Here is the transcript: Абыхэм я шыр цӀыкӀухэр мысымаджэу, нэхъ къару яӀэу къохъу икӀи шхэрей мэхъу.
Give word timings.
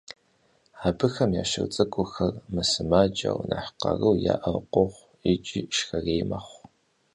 Абыхэм 0.87 1.31
я 1.41 1.45
шыр 1.49 1.67
цӀыкӀухэр 1.73 2.33
мысымаджэу, 2.53 3.39
нэхъ 3.49 3.71
къару 3.79 4.19
яӀэу 4.33 4.61
къохъу 4.71 5.09
икӀи 5.31 5.61
шхэрей 5.75 6.23
мэхъу. 6.29 6.59